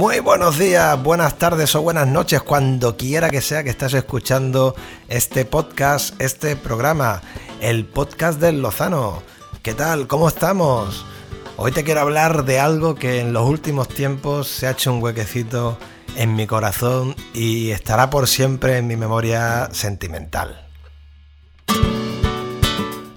[0.00, 4.74] Muy buenos días, buenas tardes o buenas noches, cuando quiera que sea que estés escuchando
[5.08, 7.20] este podcast, este programa,
[7.60, 9.22] el podcast del Lozano.
[9.62, 10.06] ¿Qué tal?
[10.06, 11.04] ¿Cómo estamos?
[11.58, 15.02] Hoy te quiero hablar de algo que en los últimos tiempos se ha hecho un
[15.02, 15.78] huequecito
[16.16, 20.66] en mi corazón y estará por siempre en mi memoria sentimental.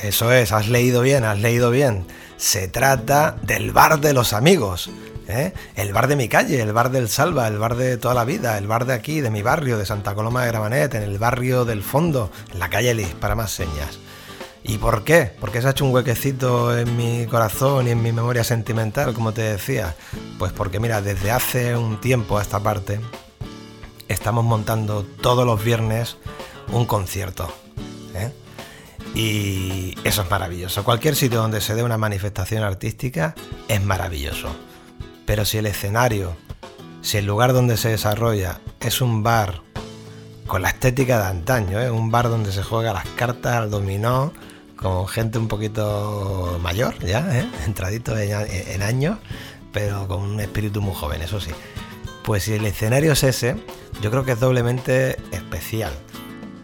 [0.00, 2.06] Eso es, has leído bien, has leído bien.
[2.38, 4.90] Se trata del bar de los amigos
[5.28, 5.52] ¿eh?
[5.76, 8.58] El bar de mi calle, el bar del Salva, el bar de toda la vida,
[8.58, 11.64] el bar de aquí, de mi barrio, de Santa Coloma de Gramanet, en el barrio
[11.64, 13.98] del fondo, en la calle Lis, para más señas.
[14.64, 15.32] ¿Y por qué?
[15.40, 19.32] Porque se ha hecho un huequecito en mi corazón y en mi memoria sentimental, como
[19.32, 19.94] te decía.
[20.38, 23.00] Pues porque mira, desde hace un tiempo a esta parte,
[24.08, 26.16] estamos montando todos los viernes
[26.72, 27.52] un concierto.
[28.14, 28.32] ¿eh?
[29.18, 30.84] Y eso es maravilloso.
[30.84, 33.34] Cualquier sitio donde se dé una manifestación artística
[33.66, 34.54] es maravilloso.
[35.26, 36.36] Pero si el escenario,
[37.02, 39.62] si el lugar donde se desarrolla es un bar
[40.46, 41.90] con la estética de antaño, ¿eh?
[41.90, 44.32] un bar donde se juega las cartas, al dominó,
[44.76, 47.50] con gente un poquito mayor ya, ¿eh?
[47.66, 49.18] entradito en, años,
[49.72, 51.50] pero con un espíritu muy joven, eso sí.
[52.22, 53.56] Pues si el escenario es ese,
[54.00, 55.92] yo creo que es doblemente especial.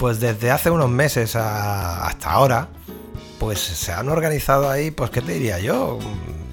[0.00, 2.68] Pues desde hace unos meses hasta ahora,
[3.38, 5.98] pues se han organizado ahí, pues qué te diría yo,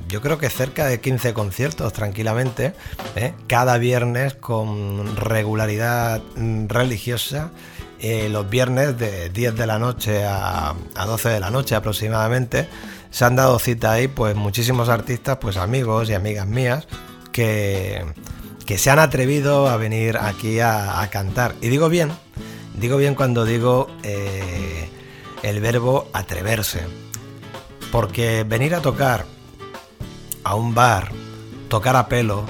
[0.09, 2.73] yo creo que cerca de 15 conciertos tranquilamente,
[3.15, 3.33] ¿eh?
[3.47, 6.21] cada viernes con regularidad
[6.67, 7.51] religiosa.
[8.01, 12.67] Eh, los viernes de 10 de la noche a, 12 de la noche aproximadamente
[13.11, 16.85] se han dado cita ahí pues muchísimos artistas, pues amigos y amigas mías
[17.31, 18.05] que,
[18.65, 21.55] que se han atrevido a venir aquí a, cantar.
[21.61, 22.11] Y digo bien,
[22.77, 24.89] digo bien cuando digo eh,
[25.43, 26.81] el verbo atreverse.
[27.91, 29.25] Porque venir a tocar
[30.43, 31.11] a un bar,
[31.69, 32.45] tocar a pelo,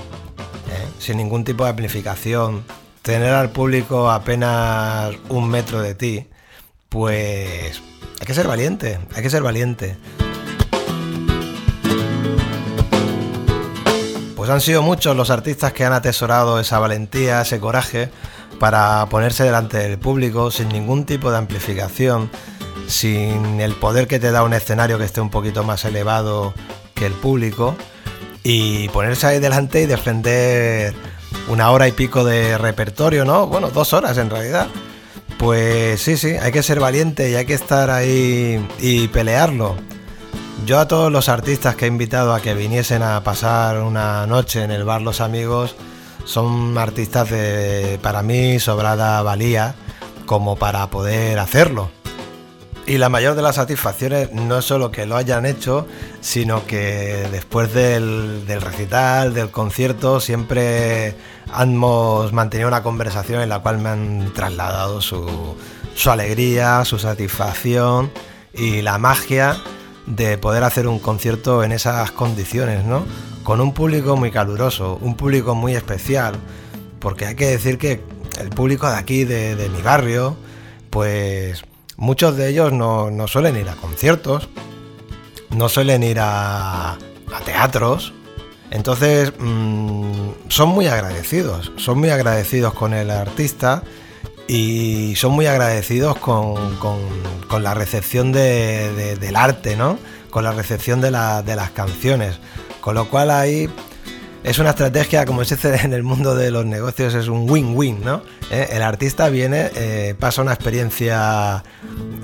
[0.70, 0.88] ¿eh?
[1.00, 2.64] sin ningún tipo de amplificación,
[3.02, 6.28] tener al público apenas un metro de ti,
[6.90, 7.82] pues
[8.20, 9.98] hay que ser valiente, hay que ser valiente.
[14.36, 18.10] Pues han sido muchos los artistas que han atesorado esa valentía, ese coraje
[18.60, 22.30] para ponerse delante del público sin ningún tipo de amplificación,
[22.88, 26.54] sin el poder que te da un escenario que esté un poquito más elevado
[26.94, 27.76] que el público
[28.44, 30.94] y ponerse ahí delante y defender
[31.50, 33.48] una hora y pico de repertorio, ¿no?
[33.48, 34.68] Bueno, dos horas en realidad.
[35.38, 39.76] Pues sí, sí, hay que ser valiente y hay que estar ahí y pelearlo.
[40.66, 44.64] Yo a todos los artistas que he invitado a que viniesen a pasar una noche
[44.64, 45.76] en el bar Los Amigos
[46.28, 49.76] son artistas de, para mí, sobrada valía
[50.26, 51.90] como para poder hacerlo.
[52.86, 55.88] Y la mayor de las satisfacciones no es solo que lo hayan hecho,
[56.22, 61.16] sino que después del, recital, del concierto, siempre
[61.58, 65.58] hemos mantenido una conversación en la cual me han trasladado su,
[65.96, 68.12] su alegría, su satisfacción
[68.54, 69.58] y la magia
[70.06, 73.06] de poder hacer un concierto en esas condiciones, ¿no?
[73.48, 76.36] Con un público muy caluroso, un público muy especial,
[77.00, 78.02] porque hay que decir que
[78.42, 80.36] el público de aquí, de, mi barrio,
[80.90, 81.64] pues
[81.96, 84.50] Muchos de ellos no, suelen ir a conciertos,
[85.52, 86.98] no suelen ir a,
[87.46, 88.12] teatros,
[88.70, 93.82] entonces mm, son muy agradecidos, son muy agradecidos con el artista
[94.46, 96.58] y son muy agradecidos con,
[97.64, 99.98] la recepción del arte, ¿no?
[100.32, 102.42] Con la recepción de, de las canciones.
[102.88, 103.70] Con lo cual ahí
[104.46, 108.00] es una estrategia, como se dice en el mundo de los negocios, es un win-win,
[108.02, 108.22] ¿no?
[108.50, 111.66] Eh, el artista viene, eh, pasa una experiencia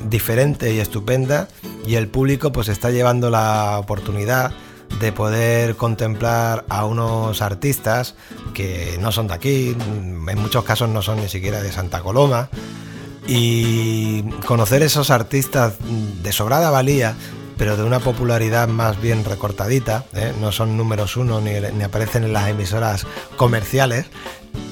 [0.10, 1.50] diferente y estupenda
[1.86, 4.54] y el público pues está llevando la oportunidad
[5.02, 8.16] de poder contemplar a unos artistas
[8.54, 12.48] que no son de aquí, en muchos casos no son ni siquiera de Santa Coloma,
[13.28, 15.74] y conocer esos artistas
[16.24, 17.16] de sobrada valía
[17.58, 20.34] pero de una popularidad más bien recortadita, ¿eh?
[20.40, 23.06] no son números uno ni, ni, aparecen en las emisoras
[23.38, 24.08] comerciales,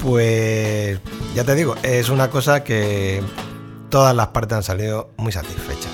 [0.02, 1.00] pues
[1.34, 3.22] ya te digo, es una cosa que
[3.90, 5.92] todas las partes han salido muy satisfechas.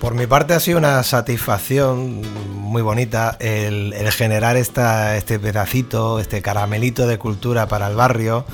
[0.00, 2.20] Por mi parte ha sido una satisfacción
[2.74, 8.44] muy bonita el, generar este pedacito, este caramelito de cultura para el barrio,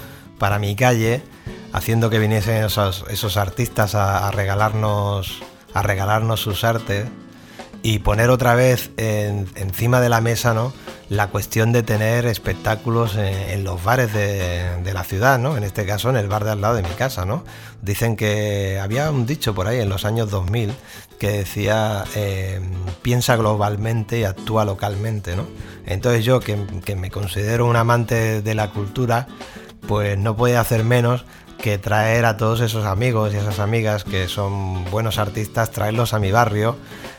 [0.41, 1.23] para mi calle,
[1.73, 5.43] haciendo que viniesen esos, esos artistas a, regalarnos,
[5.75, 7.07] a regalarnos sus artes
[7.83, 10.73] y poner otra vez encima de la mesa ¿no?
[11.11, 15.59] la cuestión de tener espectáculos en, los bares de, la ciudad, ¿no?
[15.59, 17.27] en este caso en el bar de al lado de mi casa.
[17.27, 17.45] ¿no?
[17.83, 20.73] Dicen que había un dicho por ahí en los años 2000
[21.19, 22.61] que decía eh,
[23.03, 25.37] piensa globalmente y actúa localmente.
[25.37, 25.47] ¿no?
[25.85, 29.27] Entonces yo que, que me considero un amante de la cultura,
[29.87, 31.25] pues no puede hacer menos
[31.61, 36.19] que traer a todos esos amigos y esas amigas que son buenos artistas, traerlos a
[36.19, 36.77] mi barrio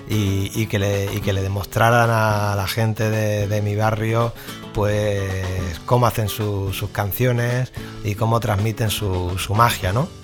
[0.10, 4.34] y, que, le, que le demostraran a la gente de, mi barrio
[4.74, 7.72] pues cómo hacen sus canciones
[8.04, 10.21] y cómo transmiten su, su magia, ¿no?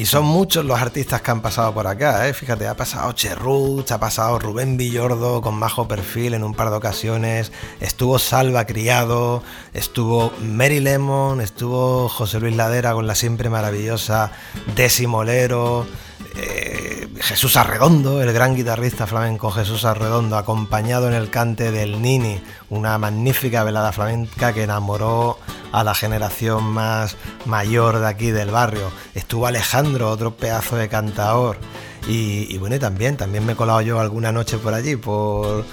[0.00, 2.32] Y son muchos los artistas que han pasado por acá, ¿eh?
[2.32, 6.76] Fíjate, ha pasado Cherruch, ha pasado Rubén Villordo con bajo perfil en un par de
[6.76, 9.42] ocasiones, estuvo Salva Criado,
[9.74, 14.32] estuvo Mary Lemon, estuvo José Luis Ladera con la siempre maravillosa
[14.74, 15.86] Desi Molero,
[16.34, 16.89] eh,
[17.20, 22.40] Jesús Arredondo, el gran guitarrista flamenco Jesús Arredondo, acompañado en el cante del Nini,
[22.70, 25.38] una magnífica velada flamenca que enamoró
[25.70, 28.90] a la generación más mayor de aquí del barrio.
[29.14, 31.58] Estuvo Alejandro, otro pedazo de cantador.
[32.08, 35.64] Y, bueno, también, también me he colado yo alguna noche por allí, por,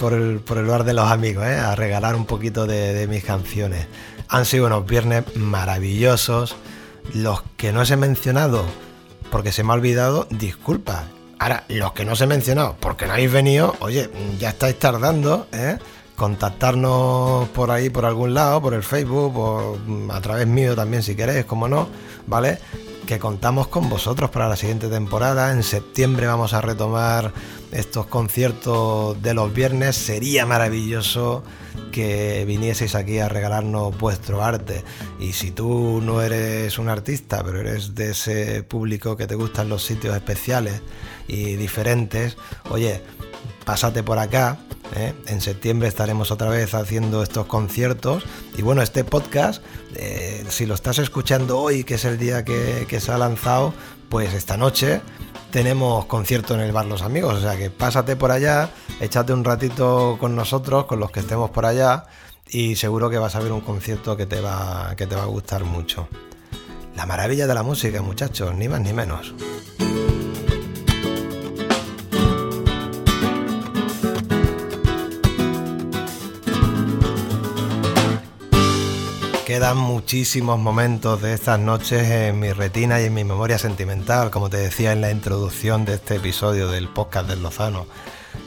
[0.00, 1.58] por, el, por el bar de los amigos, ¿eh?
[1.58, 3.86] a regalar un poquito de, de mis canciones.
[4.28, 6.56] Han sido unos viernes maravillosos.
[7.12, 8.64] Los que no os he mencionado,
[9.34, 11.06] porque se me ha olvidado, disculpa.
[11.40, 14.08] Ahora, los que no os he mencionado, porque no habéis venido, oye,
[14.38, 15.76] ya estáis tardando, ¿eh?
[16.14, 19.76] contactarnos por ahí, por algún lado, por el Facebook, o
[20.12, 21.88] a través mío también si queréis, como no,
[22.28, 22.60] ¿vale?
[23.06, 25.52] Que contamos con vosotros para la siguiente temporada.
[25.52, 27.32] En septiembre vamos a retomar
[27.70, 29.94] estos conciertos de los viernes.
[29.94, 31.42] Sería maravilloso
[31.92, 34.84] que vinieseis aquí a regalarnos vuestro arte.
[35.20, 39.68] Y si tú no eres un artista, pero eres de ese público que te gustan
[39.68, 40.80] los sitios especiales
[41.28, 42.38] y diferentes,
[42.70, 43.02] oye,
[43.66, 44.58] pásate por acá
[44.94, 45.14] ¿eh?
[45.26, 48.24] En septiembre estaremos otra vez haciendo estos conciertos.
[48.56, 49.62] Y bueno, este podcast,
[49.94, 53.74] eh, si lo estás escuchando hoy, que es el día que, se ha lanzado,
[54.08, 55.00] pues esta noche
[55.50, 57.34] tenemos concierto en el bar Los Amigos.
[57.34, 58.70] O sea que pásate por allá,
[59.00, 62.06] échate un ratito con nosotros, con los que estemos por allá.
[62.48, 65.26] Y seguro que vas a ver un concierto que te va, que te va a
[65.26, 66.08] gustar mucho.
[66.94, 69.34] La maravilla de la música, muchachos, ni más ni menos.
[79.54, 84.50] Quedan muchísimos momentos de estas noches en mi retina y en mi memoria sentimental, como
[84.50, 87.86] te decía en la introducción de este episodio del podcast del Lozano.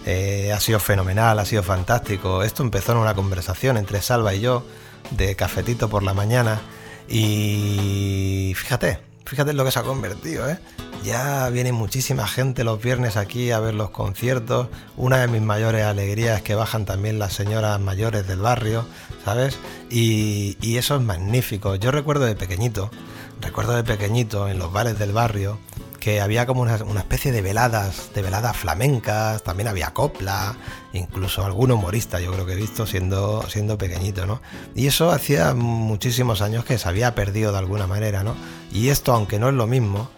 [0.05, 2.43] Eh, ha sido fenomenal, ha sido fantástico.
[2.43, 4.65] Esto empezó en una conversación entre Salva y yo
[5.11, 6.59] de cafetito por la mañana
[7.07, 10.59] y fíjate, fíjate en lo que se ha convertido, ¿eh?
[11.07, 14.67] Ya viene muchísima gente los viernes aquí a ver los conciertos.
[14.97, 18.85] Una de mis mayores alegrías es que bajan también las señoras mayores del barrio,
[19.23, 19.57] ¿sabes?
[19.89, 21.75] Y, eso es magnífico.
[21.75, 22.91] Yo recuerdo de pequeñito,
[23.39, 25.59] recuerdo de pequeñito en los bares del barrio
[26.01, 30.57] que había como una, especie de veladas, de veladas flamencas, también había copla,
[30.91, 34.41] incluso algún humorista yo creo que he visto siendo, siendo pequeñito, ¿no?
[34.75, 38.35] Y eso hacía muchísimos años que se había perdido de alguna manera, ¿no?
[38.73, 40.09] Y esto, aunque no es lo mismo,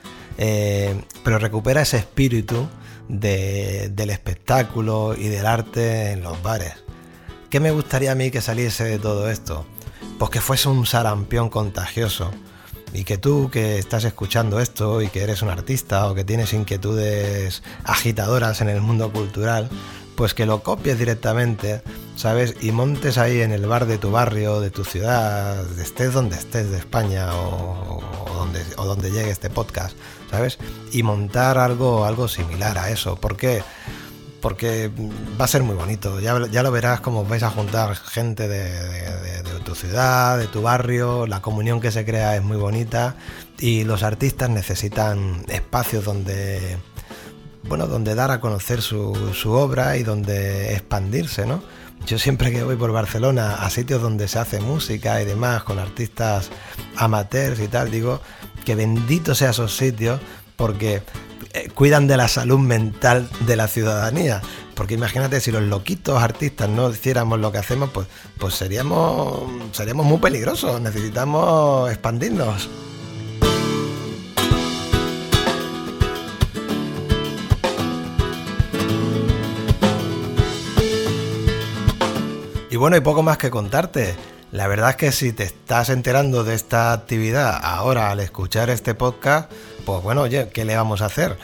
[0.42, 2.68] eh, pero recupera ese espíritu
[3.10, 6.76] del espectáculo y del arte en los bares.
[7.50, 9.66] ¿Qué me gustaría a mí que saliese de todo esto?
[10.18, 12.32] Pues que fuese un sarampión contagioso.
[12.94, 16.54] Y que tú que estás escuchando esto y que eres un artista o que tienes
[16.54, 19.70] inquietudes agitadoras en el mundo cultural,
[20.16, 21.82] pues que lo copies directamente,
[22.16, 22.56] ¿sabes?
[22.62, 26.72] Y montes ahí en el bar de tu barrio, de tu ciudad, estés donde estés
[26.72, 28.02] de España o,
[28.36, 29.96] donde, o donde llegue este podcast,
[30.30, 30.58] ¿sabes?
[30.92, 33.16] Y montar algo, algo similar a eso.
[33.16, 33.64] ¿Por qué?
[34.42, 34.90] porque
[35.40, 36.20] va a ser muy bonito.
[36.20, 41.28] Ya, ya lo verás como vais a juntar gente de, tu ciudad, de tu barrio,
[41.28, 43.16] la comunión que se crea es muy bonita
[43.60, 46.78] y los artistas necesitan espacios donde,
[47.64, 51.62] bueno, donde dar a conocer su, su obra y donde expandirse, ¿no?
[52.06, 55.80] Yo siempre que voy por Barcelona a sitios donde se hace música y demás con
[55.80, 56.50] artistas
[56.96, 58.22] amateurs y tal, digo
[58.70, 60.20] que bendito sea esos sitios
[60.56, 61.02] porque
[61.54, 64.42] eh, cuidan de la salud mental de la ciudadanía.
[64.76, 68.06] Porque imagínate, si los loquitos artistas no hiciéramos lo que hacemos, pues,
[68.38, 70.80] pues seríamos, seríamos muy peligrosos.
[70.82, 72.70] Necesitamos expandirnos.
[82.70, 84.16] Y bueno, hay poco más que contarte.
[84.52, 88.96] La verdad es que si te estás enterando de esta actividad ahora al escuchar este
[88.96, 89.52] podcast,
[89.86, 91.38] pues bueno, oye, ¿qué le vamos a hacer?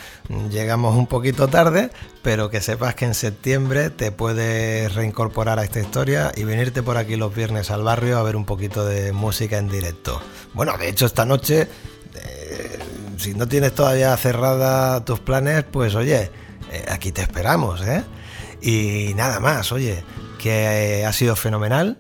[0.50, 1.92] Llegamos un poquito tarde,
[2.24, 6.98] pero que sepas que en septiembre te puedes reincorporar a esta historia y venirte por
[6.98, 10.20] aquí los viernes al barrio a ver un poquito de música en directo.
[10.56, 11.68] Bueno, de hecho esta noche,
[12.16, 12.80] eh,
[13.18, 16.32] si no tienes todavía cerrada tus planes, pues oye,
[16.72, 18.04] eh, aquí te esperamos, ¿eh?
[18.62, 20.04] Y nada más, oye,
[20.40, 22.00] que ha sido fenomenal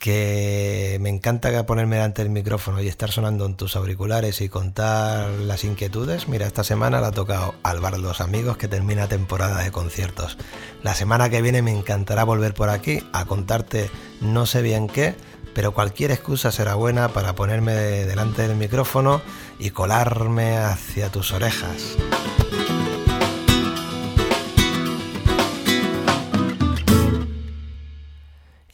[0.00, 5.28] que me encanta ponerme delante del micrófono y estar sonando en tus auriculares y contar
[5.28, 6.26] las inquietudes.
[6.26, 10.38] Mira, esta semana la ha tocado al bar Los Amigos que termina temporada de conciertos.
[10.82, 13.90] La semana que viene me encantará volver por aquí a contarte
[14.22, 15.14] no sé bien qué,
[15.54, 19.20] pero cualquier excusa será buena para ponerme delante del micrófono
[19.58, 21.96] y colarme hacia tus orejas.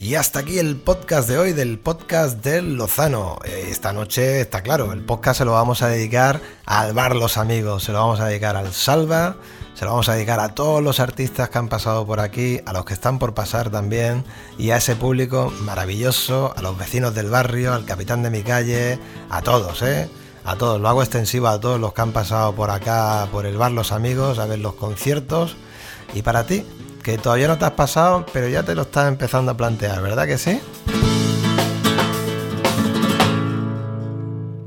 [0.06, 3.40] Y hasta aquí el podcast de hoy, del podcast del Lozano.
[3.44, 7.36] Eh, esta noche está claro, el podcast se lo vamos a dedicar al bar Los
[7.36, 9.34] Amigos, se lo vamos a dedicar al Salva,
[9.74, 12.72] se lo vamos a dedicar a todos los artistas que han pasado por aquí, a
[12.72, 14.22] los que están por pasar también,
[14.58, 19.00] y a ese público maravilloso, a los vecinos del barrio, al capitán de mi calle,
[19.28, 20.08] a todos, ¿eh?
[20.44, 23.56] A todos, lo hago extensivo a todos los que han pasado por acá, por el
[23.56, 25.56] bar Los Amigos, a ver los conciertos.
[26.14, 26.64] Y para ti,
[27.06, 30.26] que todavía no te has pasado, pero ya te lo estás empezando a plantear, ¿verdad
[30.26, 30.60] que sí?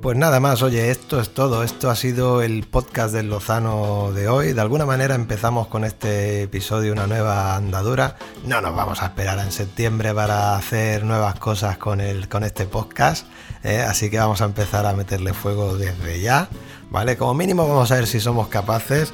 [0.01, 1.63] Pues nada más, oye, esto es todo.
[1.63, 4.53] Esto ha sido el podcast del Lozano de hoy.
[4.53, 8.15] De alguna manera empezamos con este episodio una nueva andadura.
[8.45, 12.65] No nos vamos a esperar en septiembre para hacer nuevas cosas con, el, con este
[12.65, 13.27] podcast.
[13.65, 13.81] ¿eh?
[13.81, 16.47] Así que vamos a empezar a meterle fuego desde ya.
[16.89, 17.17] ¿Vale?
[17.17, 19.13] Como mínimo vamos a ver si somos capaces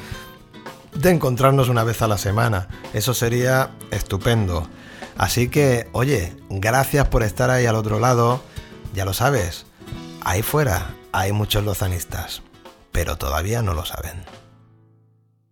[0.96, 2.68] de encontrarnos una vez a la semana.
[2.94, 4.68] Eso sería estupendo.
[5.18, 8.42] Así que, oye, gracias por estar ahí al otro lado.
[8.94, 9.66] Ya lo sabes,
[10.24, 12.42] ahí fuera hay muchos lozanistas,
[12.92, 14.24] pero todavía no lo saben.